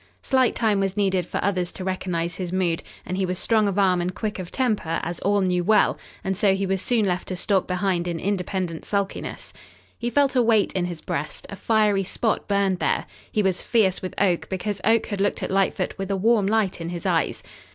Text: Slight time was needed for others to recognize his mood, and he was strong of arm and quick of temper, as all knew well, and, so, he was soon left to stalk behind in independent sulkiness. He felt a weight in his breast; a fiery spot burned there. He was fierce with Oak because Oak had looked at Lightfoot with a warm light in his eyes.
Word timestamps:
Slight 0.23 0.55
time 0.55 0.79
was 0.79 0.97
needed 0.97 1.27
for 1.27 1.39
others 1.43 1.71
to 1.73 1.83
recognize 1.83 2.37
his 2.37 2.51
mood, 2.51 2.81
and 3.05 3.17
he 3.17 3.25
was 3.27 3.37
strong 3.37 3.67
of 3.67 3.77
arm 3.77 4.01
and 4.01 4.15
quick 4.15 4.39
of 4.39 4.49
temper, 4.49 4.99
as 5.03 5.19
all 5.19 5.41
knew 5.41 5.63
well, 5.63 5.95
and, 6.23 6.35
so, 6.35 6.55
he 6.55 6.65
was 6.65 6.81
soon 6.81 7.05
left 7.05 7.27
to 7.27 7.35
stalk 7.35 7.67
behind 7.67 8.07
in 8.07 8.19
independent 8.19 8.83
sulkiness. 8.83 9.53
He 9.99 10.09
felt 10.09 10.35
a 10.35 10.41
weight 10.41 10.73
in 10.73 10.85
his 10.85 11.01
breast; 11.01 11.45
a 11.51 11.55
fiery 11.55 12.03
spot 12.03 12.47
burned 12.47 12.79
there. 12.79 13.05
He 13.31 13.43
was 13.43 13.61
fierce 13.61 14.01
with 14.01 14.19
Oak 14.19 14.49
because 14.49 14.81
Oak 14.83 15.05
had 15.05 15.21
looked 15.21 15.43
at 15.43 15.51
Lightfoot 15.51 15.95
with 15.99 16.09
a 16.09 16.17
warm 16.17 16.47
light 16.47 16.81
in 16.81 16.89
his 16.89 17.05
eyes. 17.05 17.43